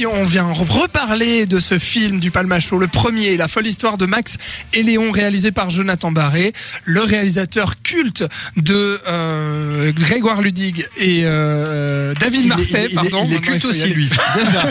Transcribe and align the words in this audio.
puis 0.00 0.06
on 0.06 0.24
vient 0.24 0.44
reparler 0.50 1.44
de 1.44 1.58
ce 1.58 1.78
film 1.78 2.20
du 2.20 2.30
Palmacho, 2.30 2.78
le 2.78 2.86
premier, 2.86 3.36
La 3.36 3.48
folle 3.48 3.66
histoire 3.66 3.98
de 3.98 4.06
Max 4.06 4.38
et 4.72 4.82
Léon, 4.82 5.10
réalisé 5.12 5.52
par 5.52 5.68
Jonathan 5.68 6.10
Barré, 6.10 6.54
le 6.86 7.02
réalisateur 7.02 7.82
culte 7.82 8.24
de 8.56 8.98
euh, 9.06 9.92
Grégoire 9.92 10.40
Ludig 10.40 10.86
et 10.96 11.20
euh, 11.24 12.14
David 12.14 12.46
Marseille, 12.46 12.86
il 12.88 12.92
est- 12.92 12.94
pardon. 12.94 13.24
il 13.26 13.32
est 13.32 13.34
Maintenant, 13.34 13.52
culte 13.52 13.64
aussi, 13.66 13.84
lui. 13.88 14.08
Déjà. 14.36 14.62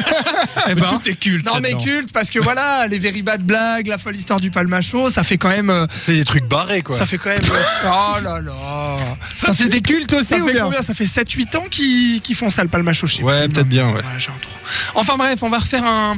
Eh 0.72 0.74
ben, 0.74 0.82
Tout 0.88 1.08
est 1.10 1.20
culte. 1.20 1.46
Non 1.46 1.60
mais 1.62 1.76
culte 1.76 2.12
parce 2.12 2.32
que 2.32 2.40
voilà, 2.40 2.88
les 2.88 2.98
very 2.98 3.22
bad 3.22 3.44
blagues, 3.44 3.86
la 3.86 4.00
folle 4.00 4.16
histoire 4.16 4.40
du 4.40 4.50
Palmacho, 4.50 5.12
ça 5.12 5.22
fait 5.22 5.38
quand 5.38 5.50
même, 5.50 5.70
euh, 5.70 5.86
c'est 5.96 6.14
des 6.16 6.26
trucs 6.26 6.46
barrés, 6.48 6.82
quoi. 6.82 6.98
ça 6.98 7.06
fait 7.06 7.20
quand 7.20 7.30
même, 7.30 7.38
oh 7.86 8.16
là 8.24 8.42
là, 8.42 8.98
Ça, 9.36 9.54
c'est 9.54 9.70
des 9.70 9.82
cultes 9.82 10.12
aussi, 10.14 10.26
ça 10.30 10.38
ou 10.38 10.46
fait 10.48 10.54
bien 10.54 10.64
combien? 10.64 10.82
Ça 10.82 10.96
fait 10.96 11.04
7-8 11.06 11.56
ans 11.58 11.66
qu'ils 11.70 12.36
font 12.36 12.50
ça 12.50 12.64
le 12.64 12.70
Palmacho 12.70 13.06
chez 13.06 13.22
Ouais, 13.22 13.48
peut-être 13.48 13.70
bien, 13.70 13.90
ouais. 13.90 13.98
Ouais. 13.98 14.02
Enfin 14.96 15.18
bref, 15.18 15.44
on 15.44 15.50
va 15.50 15.60
refaire 15.60 15.84
un, 15.86 16.18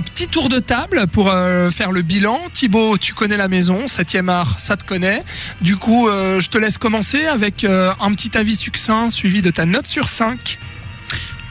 petit 0.00 0.28
tour 0.28 0.48
de 0.48 0.58
table 0.58 1.06
pour 1.06 1.28
euh, 1.30 1.70
faire 1.70 1.92
le 1.92 2.02
bilan. 2.02 2.38
Thibaut, 2.52 2.98
tu 2.98 3.14
connais 3.14 3.36
la 3.36 3.48
maison, 3.48 3.86
7e 3.86 4.28
art, 4.28 4.58
ça 4.58 4.76
te 4.76 4.84
connaît. 4.84 5.22
Du 5.60 5.76
coup, 5.76 6.08
euh, 6.08 6.40
je 6.40 6.48
te 6.48 6.58
laisse 6.58 6.78
commencer 6.78 7.26
avec 7.26 7.64
euh, 7.64 7.92
un 8.00 8.12
petit 8.12 8.36
avis 8.36 8.56
succinct 8.56 9.10
suivi 9.10 9.42
de 9.42 9.50
ta 9.50 9.66
note 9.66 9.86
sur 9.86 10.08
5. 10.08 10.58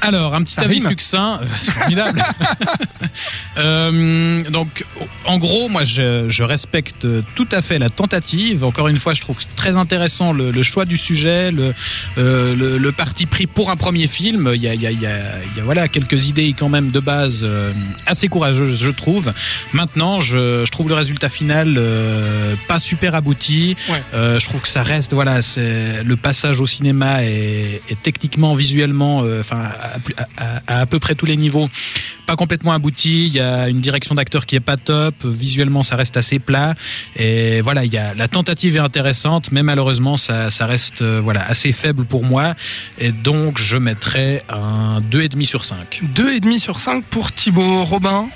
Alors, 0.01 0.35
un 0.35 0.43
petit 0.43 0.59
avis 0.59 0.79
succinct, 0.79 1.39
euh, 1.41 1.45
c'est 1.57 1.71
formidable. 1.71 2.23
Euh, 3.57 4.43
donc, 4.51 4.85
en 5.25 5.39
gros, 5.39 5.67
moi, 5.69 5.83
je, 5.83 6.29
je 6.29 6.43
respecte 6.43 7.07
tout 7.33 7.47
à 7.51 7.63
fait 7.63 7.79
la 7.79 7.89
tentative. 7.89 8.63
Encore 8.63 8.87
une 8.87 8.99
fois, 8.99 9.13
je 9.13 9.21
trouve 9.21 9.37
très 9.55 9.77
intéressant 9.77 10.31
le, 10.31 10.51
le 10.51 10.63
choix 10.63 10.85
du 10.85 10.95
sujet, 10.95 11.49
le, 11.49 11.73
euh, 12.19 12.55
le, 12.55 12.77
le 12.77 12.91
parti 12.91 13.25
pris 13.25 13.47
pour 13.47 13.71
un 13.71 13.75
premier 13.75 14.05
film. 14.05 14.51
Il 14.53 14.61
y 14.61 14.67
a, 14.67 14.75
il 14.75 14.81
y 14.81 14.85
a, 14.85 14.91
il 14.91 15.01
y 15.01 15.07
a, 15.07 15.39
il 15.51 15.57
y 15.57 15.59
a, 15.59 15.63
voilà 15.63 15.87
quelques 15.87 16.25
idées 16.25 16.53
quand 16.53 16.69
même 16.69 16.91
de 16.91 16.99
base 16.99 17.41
euh, 17.43 17.73
assez 18.05 18.27
courageuses, 18.27 18.79
je 18.79 18.91
trouve. 18.91 19.33
Maintenant, 19.73 20.21
je, 20.21 20.63
je 20.63 20.71
trouve 20.71 20.87
le 20.89 20.95
résultat 20.95 21.29
final 21.29 21.75
euh, 21.77 22.53
pas 22.67 22.77
super 22.77 23.15
abouti. 23.15 23.75
Ouais. 23.89 24.03
Euh, 24.13 24.37
je 24.39 24.45
trouve 24.45 24.61
que 24.61 24.67
ça 24.67 24.83
reste, 24.83 25.13
voilà, 25.13 25.41
c'est 25.41 26.03
le 26.03 26.15
passage 26.15 26.61
au 26.61 26.67
cinéma 26.67 27.23
est, 27.23 27.81
est 27.89 28.01
techniquement, 28.03 28.53
visuellement, 28.53 29.23
euh, 29.23 29.39
enfin 29.39 29.71
à, 30.37 30.79
à- 30.81 30.85
peu 30.85 30.99
près 30.99 31.15
tous 31.15 31.25
les 31.25 31.35
niveaux, 31.37 31.69
pas 32.25 32.35
complètement 32.35 32.71
abouti. 32.71 33.27
Il 33.27 33.33
y 33.33 33.39
a 33.39 33.67
une 33.69 33.81
direction 33.81 34.15
d'acteur 34.15 34.45
qui 34.45 34.55
est 34.55 34.59
pas 34.61 34.77
top. 34.77 35.15
Visuellement, 35.25 35.83
ça 35.83 35.95
reste 35.95 36.17
assez 36.17 36.39
plat. 36.39 36.75
Et 37.15 37.61
voilà, 37.61 37.83
il 37.85 37.91
y 37.91 37.97
a 37.97 38.13
la 38.13 38.27
tentative 38.27 38.75
est 38.75 38.79
intéressante, 38.79 39.51
mais 39.51 39.63
malheureusement, 39.63 40.17
ça, 40.17 40.49
ça 40.51 40.65
reste 40.65 41.01
euh, 41.01 41.19
voilà 41.23 41.45
assez 41.47 41.71
faible 41.71 42.05
pour 42.05 42.23
moi. 42.23 42.55
Et 42.99 43.11
donc, 43.11 43.59
je 43.59 43.77
mettrais 43.77 44.43
un 44.49 44.99
2,5 45.11 45.45
sur 45.45 45.65
5. 45.65 46.01
2,5 46.15 46.59
sur 46.59 46.79
5 46.79 47.03
pour 47.05 47.31
Thibaut 47.31 47.83
Robin? 47.83 48.27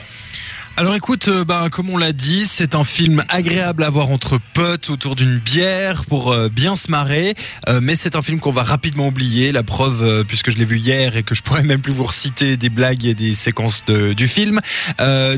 Alors 0.77 0.95
écoute, 0.95 1.27
euh, 1.27 1.43
ben, 1.43 1.69
comme 1.69 1.89
on 1.89 1.97
l'a 1.97 2.13
dit, 2.13 2.47
c'est 2.47 2.75
un 2.75 2.85
film 2.85 3.23
agréable 3.29 3.83
à 3.83 3.89
voir 3.89 4.09
entre 4.09 4.39
potes 4.53 4.89
autour 4.89 5.15
d'une 5.15 5.37
bière 5.37 6.05
pour 6.05 6.31
euh, 6.31 6.47
bien 6.49 6.75
se 6.75 6.89
marrer, 6.89 7.35
Euh, 7.67 7.79
mais 7.83 7.95
c'est 7.95 8.15
un 8.15 8.21
film 8.21 8.39
qu'on 8.39 8.51
va 8.51 8.63
rapidement 8.63 9.07
oublier. 9.09 9.51
La 9.51 9.63
preuve, 9.63 10.23
puisque 10.27 10.49
je 10.49 10.57
l'ai 10.57 10.65
vu 10.65 10.79
hier 10.79 11.17
et 11.17 11.23
que 11.23 11.35
je 11.35 11.43
pourrais 11.43 11.63
même 11.63 11.81
plus 11.81 11.91
vous 11.93 12.05
reciter 12.05 12.57
des 12.57 12.69
blagues 12.69 13.05
et 13.05 13.13
des 13.13 13.35
séquences 13.35 13.83
de- 13.85 14.13
du 14.13 14.27
film. 14.27 14.59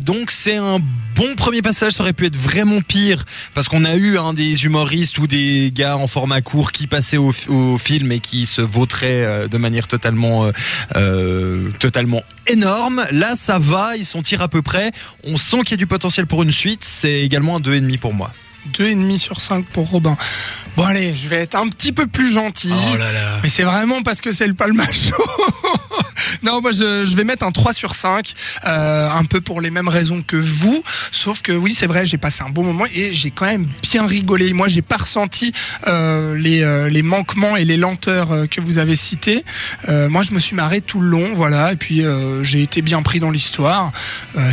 Donc 0.06 0.32
c'est 0.32 0.58
un 0.58 0.80
bon 1.16 1.36
premier 1.36 1.62
passage. 1.62 1.94
Ça 1.94 2.04
aurait 2.04 2.14
pu 2.14 2.26
être 2.28 2.38
vraiment 2.38 2.82
pire 2.82 3.24
parce 3.54 3.68
qu'on 3.68 3.86
a 3.86 3.96
eu 3.96 4.18
hein, 4.18 4.34
des 4.34 4.66
humoristes 4.66 5.18
ou 5.18 5.28
des 5.28 5.72
gars 5.74 5.98
en 5.98 6.08
format 6.08 6.42
court 6.42 6.72
qui 6.72 6.88
passaient 6.88 7.18
au, 7.18 7.34
film 7.78 8.12
et 8.12 8.20
qui 8.20 8.46
se 8.46 8.62
vautraient 8.62 9.48
de 9.50 9.58
manière 9.58 9.88
totalement, 9.88 10.52
totalement 11.80 12.24
énorme. 12.48 13.06
Là, 13.12 13.36
ça 13.36 13.60
va, 13.60 13.96
ils 13.98 14.06
sont 14.06 14.22
tirés 14.22 14.44
à 14.44 14.48
peu 14.48 14.62
près. 14.62 14.92
On 15.26 15.38
sent 15.38 15.60
qu'il 15.60 15.72
y 15.72 15.74
a 15.76 15.78
du 15.78 15.88
potentiel 15.88 16.28
pour 16.28 16.44
une 16.44 16.52
suite. 16.52 16.84
C'est 16.84 17.22
également 17.22 17.58
un 17.58 17.60
2,5 17.60 18.00
pour 18.00 18.14
moi. 18.14 18.32
2,5 18.72 19.18
sur 19.18 19.42
5 19.42 19.66
pour 19.68 19.90
Robin. 19.90 20.18
Bon 20.78 20.84
allez, 20.84 21.14
je 21.14 21.28
vais 21.28 21.38
être 21.38 21.56
un 21.56 21.68
petit 21.68 21.92
peu 21.92 22.08
plus 22.08 22.32
gentil. 22.32 22.72
Oh 22.72 22.98
là 22.98 23.12
là. 23.12 23.40
Mais 23.44 23.50
c'est 23.50 23.64
vraiment 23.64 24.02
parce 24.04 24.22
que 24.22 24.32
c'est 24.32 24.48
le 24.48 24.54
palmacho. 24.54 25.16
non, 26.44 26.62
moi 26.62 26.72
je, 26.72 27.16
vais 27.16 27.24
mettre 27.24 27.46
un 27.46 27.52
3 27.52 27.74
sur 27.74 27.96
5, 27.96 28.34
euh, 28.66 29.10
un 29.10 29.26
peu 29.26 29.42
pour 29.42 29.62
les 29.62 29.70
mêmes 29.70 29.88
raisons 29.88 30.24
que 30.26 30.36
vous. 30.36 30.84
Sauf 31.12 31.42
que 31.42 31.52
oui, 31.52 31.74
c'est 31.74 31.88
vrai, 31.88 32.06
j'ai 32.06 32.18
passé 32.18 32.44
un 32.44 32.50
bon 32.50 32.64
moment 32.64 32.86
et 32.94 33.14
j'ai 33.14 33.32
quand 33.32 33.46
même 33.46 33.68
bien 33.82 34.06
rigolé. 34.06 34.54
Moi, 34.54 34.68
j'ai 34.68 34.82
pas 34.82 34.98
ressenti 34.98 35.52
euh, 35.88 36.36
les, 36.36 36.62
euh, 36.62 36.90
les 36.90 37.02
manquements 37.02 37.56
et 37.56 37.66
les 37.66 37.78
lenteurs 37.78 38.50
que 38.50 38.62
vous 38.62 38.78
avez 38.78 38.96
cités. 38.96 39.44
Moi, 39.88 40.22
je 40.24 40.32
me 40.34 40.40
suis 40.40 40.56
marré 40.56 40.82
tout 40.82 41.00
le 41.00 41.08
long, 41.08 41.34
voilà. 41.34 41.74
Et 41.74 41.76
puis 41.76 42.04
j'ai 42.42 42.62
été 42.62 42.82
bien 42.82 43.02
pris 43.02 43.20
dans 43.20 43.32
l'histoire, 43.32 43.92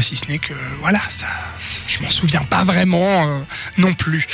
si 0.00 0.16
ce 0.16 0.26
n'est 0.26 0.38
que 0.38 0.52
voilà, 0.80 1.00
ça, 1.08 1.26
je 1.86 2.02
m'en 2.02 2.10
souviens 2.10 2.42
pas 2.42 2.64
vraiment 2.64 3.42
non 3.78 3.94
plus. 3.94 4.26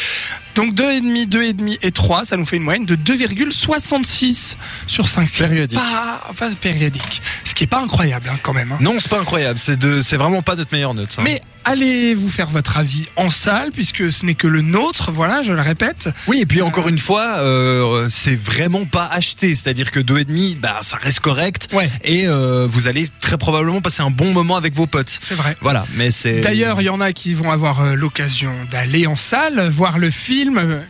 Donc 0.57 0.75
2,5, 0.75 1.29
2,5 1.29 1.79
et 1.83 1.93
3, 1.93 2.25
ça 2.25 2.37
nous 2.37 2.45
fait 2.47 2.57
une 2.57 2.63
moyenne 2.65 2.87
de 2.87 2.97
2,66 2.97 4.57
sur 4.87 5.09
5. 5.09 5.29
Ce 5.29 5.35
qui 5.37 5.43
est 5.43 5.47
Périodique. 5.47 5.79
Pas, 5.79 6.31
pas 6.37 6.51
périodique. 6.51 7.23
Ce 7.45 7.55
qui 7.55 7.65
est 7.65 7.69
pas 7.69 7.81
incroyable 7.81 8.29
hein, 8.33 8.39
quand 8.43 8.53
même. 8.55 8.73
hein. 8.73 8.79
Non, 8.81 8.95
c'est 8.99 9.09
pas 9.09 9.21
incroyable. 9.21 9.59
C'est 9.59 9.79
de, 9.79 10.01
c'est 10.03 10.17
vraiment 10.17 10.43
pas 10.43 10.57
notre 10.57 10.73
meilleure 10.73 10.95
note. 10.95 11.13
ça. 11.13 11.23
Mais 11.23 11.41
allez 11.65 12.15
vous 12.15 12.29
faire 12.29 12.49
votre 12.49 12.77
avis 12.77 13.07
en 13.17 13.29
salle, 13.29 13.73
puisque 13.73 14.13
ce 14.13 14.25
n'est 14.25 14.35
que 14.37 14.47
le 14.47 14.63
nôtre, 14.63 15.11
voilà, 15.11 15.43
je 15.43 15.53
le 15.53 15.61
répète. 15.61 16.09
oui, 16.29 16.41
et 16.41 16.47
puis 16.47 16.63
encore 16.63 16.89
une 16.89 16.99
fois, 16.99 17.39
euh, 17.41 18.09
c'est 18.09 18.37
vraiment 18.37 18.85
pas 18.85 19.07
acheté. 19.11 19.57
C'est-à-dire 19.57 19.91
que 19.91 19.99
2,5, 20.01 20.61
bah, 20.61 20.79
ça 20.83 20.97
reste 20.97 21.21
correct. 21.21 21.69
Ouais, 21.73 21.91
Et 22.05 22.29
euh, 22.29 22.67
vous 22.71 22.87
allez 22.87 23.09
très 23.21 23.37
probablement 23.37 23.81
passer 23.81 24.01
un 24.03 24.11
bon 24.11 24.33
moment 24.33 24.57
avec 24.57 24.75
vos 24.75 24.87
potes. 24.87 25.17
c'est 25.21 25.35
vrai. 25.35 25.57
Voilà, 25.61 25.85
mais 25.97 26.11
c'est. 26.13 26.41
D'ailleurs, 26.41 26.81
il 26.81 26.85
y 26.85 26.89
en 26.89 27.01
a 27.01 27.13
qui 27.13 27.35
vont 27.35 27.51
avoir 27.51 27.81
euh, 27.83 27.95
l'occasion 27.95 28.55
d'aller 28.71 29.07
en 29.09 29.17
salle, 29.17 29.69
voir 29.69 29.99
le 29.99 30.11
film, 30.13 30.46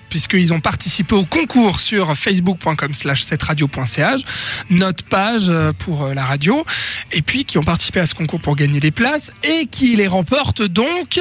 puisqu'ils 0.08 0.52
ont 0.52 0.60
participé 0.60 1.14
au 1.14 1.24
concours 1.24 1.80
sur 1.80 2.16
facebook.com 2.16 2.94
slash 2.94 3.24
7radio.ch, 3.24 4.22
notre 4.70 5.04
page 5.04 5.46
euh, 5.48 5.72
pour 5.78 6.04
euh, 6.04 6.14
la 6.14 6.24
radio, 6.24 6.64
et 7.12 7.22
puis 7.22 7.44
qui 7.44 7.58
ont 7.58 7.62
participé 7.62 8.00
à 8.00 8.06
ce 8.06 8.14
concours 8.14 8.40
pour 8.40 8.56
gagner 8.56 8.80
des 8.80 8.90
places, 8.90 9.32
et 9.42 9.66
qui 9.66 9.96
les 9.96 10.06
remportent 10.06 10.62
donc. 10.62 11.20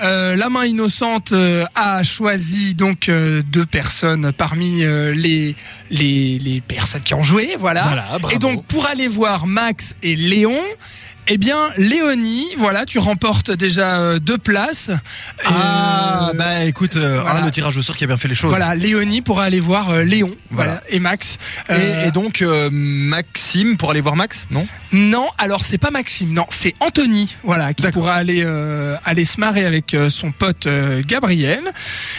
Euh, 0.00 0.36
la 0.36 0.48
main 0.48 0.64
innocente 0.64 1.32
a 1.74 2.02
choisi 2.02 2.74
donc 2.74 3.10
deux 3.10 3.66
personnes 3.66 4.32
parmi 4.32 4.78
les, 4.80 5.54
les, 5.90 6.38
les 6.38 6.60
personnes 6.60 7.02
qui 7.02 7.14
ont 7.14 7.22
joué, 7.22 7.56
voilà. 7.58 7.84
Et 8.32 8.38
donc, 8.38 8.64
pour 8.66 8.86
aller 8.86 9.08
voir 9.08 9.46
Max 9.46 9.94
et 10.02 10.16
Léon, 10.16 10.56
eh 11.28 11.38
bien, 11.38 11.56
Léonie, 11.76 12.48
voilà, 12.58 12.84
tu 12.84 12.98
remportes 12.98 13.52
déjà 13.52 14.18
deux 14.18 14.38
places. 14.38 14.90
Ah, 15.44 16.30
Euh, 16.32 16.36
bah 16.36 16.51
écoute, 16.66 16.96
euh, 16.96 17.20
voilà. 17.22 17.44
le 17.44 17.50
tirage 17.50 17.76
au 17.76 17.82
sort 17.82 17.96
qui 17.96 18.04
a 18.04 18.06
bien 18.06 18.16
fait 18.16 18.28
les 18.28 18.34
choses. 18.34 18.50
Voilà, 18.50 18.74
Léonie 18.74 19.20
pourra 19.22 19.44
aller 19.44 19.60
voir 19.60 19.90
euh, 19.90 20.02
Léon, 20.02 20.34
voilà. 20.50 20.72
Voilà. 20.72 20.82
et 20.90 20.98
Max. 21.00 21.38
Et, 21.68 21.72
Euh, 21.72 22.06
et 22.06 22.10
donc, 22.10 22.42
euh, 22.42 22.68
Maxime, 22.72 23.76
pour 23.76 23.90
aller 23.90 24.00
voir 24.00 24.16
Max, 24.16 24.46
non? 24.50 24.66
Non, 24.92 25.26
alors 25.38 25.64
c'est 25.64 25.78
pas 25.78 25.90
Maxime, 25.90 26.32
non, 26.32 26.46
c'est 26.50 26.74
Anthony, 26.80 27.34
voilà, 27.44 27.72
qui 27.74 27.86
pourra 27.90 28.14
aller 28.14 28.42
euh, 28.44 28.96
aller 29.04 29.24
se 29.24 29.40
marrer 29.40 29.64
avec 29.64 29.94
euh, 29.94 30.10
son 30.10 30.32
pote 30.32 30.66
euh, 30.66 31.02
Gabriel, 31.06 31.60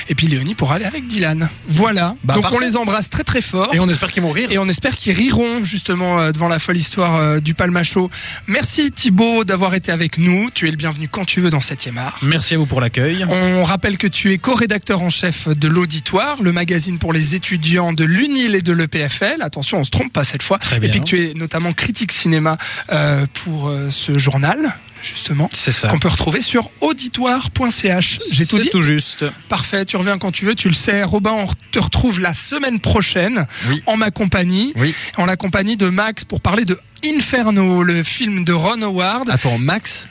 et 0.09 0.15
puis 0.15 0.27
Léonie 0.27 0.55
pourra 0.55 0.75
aller 0.75 0.85
avec 0.85 1.07
Dylan. 1.07 1.49
Voilà. 1.67 2.15
Bah, 2.23 2.33
Donc 2.33 2.43
parfait. 2.43 2.57
on 2.57 2.65
les 2.65 2.77
embrasse 2.77 3.09
très 3.09 3.23
très 3.23 3.41
fort. 3.41 3.73
Et 3.73 3.79
on 3.79 3.87
espère 3.89 4.11
qu'ils 4.11 4.23
vont 4.23 4.31
rire. 4.31 4.51
Et 4.51 4.57
on 4.57 4.67
espère 4.67 4.95
qu'ils 4.95 5.15
riront 5.15 5.63
justement 5.63 6.19
euh, 6.19 6.31
devant 6.31 6.47
la 6.47 6.59
folle 6.59 6.77
histoire 6.77 7.15
euh, 7.15 7.39
du 7.39 7.53
Palmacho. 7.53 8.09
Merci 8.47 8.91
Thibaut 8.91 9.43
d'avoir 9.43 9.73
été 9.75 9.91
avec 9.91 10.17
nous. 10.17 10.49
Tu 10.51 10.67
es 10.67 10.71
le 10.71 10.77
bienvenu 10.77 11.07
quand 11.07 11.25
tu 11.25 11.41
veux 11.41 11.49
dans 11.51 11.59
7e 11.59 11.97
art. 11.97 12.17
Merci 12.23 12.55
à 12.55 12.57
vous 12.57 12.65
pour 12.65 12.81
l'accueil. 12.81 13.25
On 13.29 13.63
rappelle 13.63 13.97
que 13.97 14.07
tu 14.07 14.31
es 14.31 14.32
co-rédacteur 14.37 15.01
en 15.01 15.09
chef 15.09 15.47
de 15.47 15.67
l'Auditoire, 15.67 16.41
le 16.41 16.51
magazine 16.51 16.99
pour 16.99 17.13
les 17.13 17.35
étudiants 17.35 17.93
de 17.93 18.03
l'UNIL 18.03 18.55
et 18.55 18.61
de 18.61 18.71
l'EPFL. 18.73 19.41
Attention, 19.41 19.79
on 19.79 19.83
se 19.83 19.91
trompe 19.91 20.11
pas 20.13 20.23
cette 20.23 20.43
fois. 20.43 20.57
Très 20.59 20.77
Et 20.77 20.79
bien. 20.79 20.89
puis 20.91 20.99
que 21.01 21.05
tu 21.05 21.19
es 21.19 21.33
notamment 21.33 21.73
critique 21.73 22.11
cinéma 22.11 22.57
euh, 22.91 23.25
pour 23.43 23.67
euh, 23.67 23.89
ce 23.89 24.17
journal, 24.17 24.75
justement, 25.01 25.49
C'est 25.53 25.71
ça. 25.71 25.89
qu'on 25.89 25.99
peut 25.99 26.07
retrouver 26.09 26.41
sur 26.41 26.69
auditoire.ch. 26.81 28.19
J'ai 28.31 28.45
tout 28.45 28.57
C'est 28.57 28.63
dit 28.63 28.69
tout 28.69 28.81
juste. 28.81 29.25
Parfait, 29.49 29.85
tu 29.85 29.97
reviens 29.97 30.17
quand 30.17 30.31
tu 30.31 30.45
veux, 30.45 30.55
tu 30.55 30.67
le 30.69 30.73
sais. 30.75 31.03
Robin, 31.03 31.31
on 31.31 31.47
te 31.71 31.79
retrouve 31.79 32.19
la 32.19 32.33
semaine 32.33 32.79
prochaine 32.79 33.45
Oui. 33.69 33.81
en 33.85 33.97
ma 33.97 34.11
compagnie, 34.11 34.73
Oui. 34.77 34.95
en 35.17 35.25
la 35.25 35.35
compagnie 35.37 35.77
de 35.77 35.89
Max 35.89 36.23
pour 36.23 36.41
parler 36.41 36.65
de 36.65 36.79
Inferno, 37.05 37.83
le 37.83 38.03
film 38.03 38.45
de 38.45 38.53
Ron 38.53 38.81
Howard. 38.81 39.29
Attends, 39.29 39.57
Max? 39.57 40.07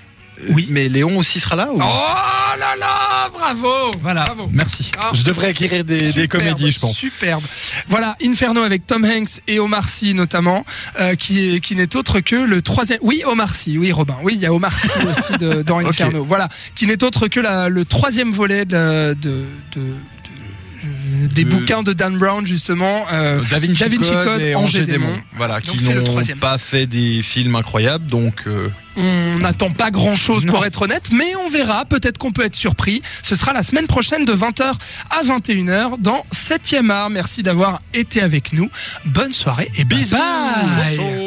Oui. 0.51 0.67
Mais 0.71 0.89
Léon 0.89 1.19
aussi 1.19 1.39
sera 1.41 1.55
là 1.57 1.69
ou... 1.73 1.77
Oh 1.81 2.59
là 2.59 2.77
là, 2.79 3.02
bravo 3.33 3.91
Voilà, 4.01 4.25
Bravo. 4.25 4.49
merci. 4.53 4.91
Ah. 4.99 5.11
Je 5.15 5.23
devrais 5.23 5.51
écrire 5.51 5.85
des, 5.85 6.29
comédies, 6.29 6.71
je 6.71 6.79
pense. 6.79 6.97
Superbe. 6.97 7.43
Voilà, 7.89 8.17
Inferno 8.25 8.63
avec 8.63 8.87
Tom 8.87 9.05
Hanks 9.05 9.41
et 9.49 9.59
Omar 9.59 9.89
Sy 9.89 10.15
notamment, 10.15 10.65
euh, 11.01 11.15
qui 11.15 11.55
est 11.55 11.61
qui 11.61 11.75
n'est 11.77 11.97
autre 11.97 12.21
que 12.21 12.37
le 12.37 12.63
troisième. 12.63 12.99
Oui, 13.03 13.23
Omar 13.27 13.55
Sy, 13.55 13.79
oui 13.79 13.93
Robin, 13.93 14.17
oui, 14.23 14.33
il 14.37 14.41
y 14.41 14.47
a 14.47 14.53
Omar 14.53 14.79
Sy 14.79 14.89
aussi 15.07 15.39
de- 15.39 15.63
dans. 15.63 15.79
Inferno. 15.87 16.25
Voilà, 16.25 16.49
qui 16.75 16.87
n'est 16.87 17.03
autre 17.03 17.29
que 17.29 17.41
la- 17.41 17.69
le 17.69 17.85
troisième 17.85 18.31
volet 18.33 18.65
de 18.65 19.15
de, 19.21 19.45
de, 19.75 19.81
de- 19.81 20.22
des 21.29 21.45
De- 21.45 21.51
bouquins 21.51 21.83
de 21.83 21.93
Dan 21.93 22.19
Brown 22.19 22.45
justement. 22.47 23.05
euh, 23.13 23.41
Da 23.51 23.59
Vinci, 23.59 23.75
Da 23.81 23.89
Vinci 23.89 24.11
Code 24.11 24.25
Code, 24.25 24.41
et 24.41 24.55
Angers 24.55 24.83
Démon. 24.85 25.07
Démon. 25.07 25.21
Voilà, 25.37 25.61
Donc 25.61 25.77
qui 25.77 25.89
n'ont 25.91 26.23
pas 26.41 26.59
fait 26.59 26.87
des 26.87 27.23
films 27.23 27.57
incroyables, 27.57 28.07
donc 28.07 28.43
euh, 28.47 28.69
On 28.97 29.39
n'attend 29.39 29.71
pas 29.71 29.91
grand 29.91 30.15
chose 30.17 30.45
Non. 30.45 30.53
pour 30.53 30.67
être 30.67 30.83
honnête, 30.83 31.09
mais 31.13 31.35
on 31.45 31.49
verra. 31.49 31.85
Peut-être 31.87 32.19
qu'on 32.19 32.31
peut 32.33 32.45
être 32.45 32.55
surpris. 32.57 33.01
Ce 33.23 33.35
sera 33.35 33.53
la 33.55 33.63
semaine 33.63 33.87
prochaine 33.87 34.25
de 34.27 34.33
20h 34.35 34.73
à 35.11 35.23
21h 35.25 35.97
dans 35.99 36.25
7e 36.31 36.91
art. 36.91 37.09
Merci 37.09 37.43
d'avoir 37.43 37.81
été 37.95 38.21
avec 38.21 38.53
nous. 38.53 38.69
Bonne 39.07 39.33
soirée 39.33 39.71
et 39.79 39.85
bye 39.85 39.99
bisous. 39.99 40.17
bye. 40.17 41.22